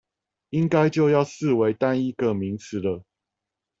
[0.49, 3.03] 應該就要視為單一個名詞了